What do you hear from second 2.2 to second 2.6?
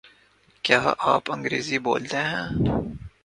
ہیں؟